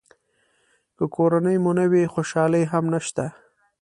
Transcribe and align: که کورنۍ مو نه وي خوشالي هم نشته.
که 0.97 1.05
کورنۍ 1.15 1.57
مو 1.63 1.71
نه 1.79 1.85
وي 1.91 2.03
خوشالي 2.13 2.63
هم 2.71 2.85
نشته. 2.93 3.25